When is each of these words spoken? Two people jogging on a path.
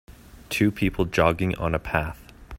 Two 0.49 0.71
people 0.71 1.05
jogging 1.05 1.53
on 1.57 1.75
a 1.75 1.79
path. 1.79 2.25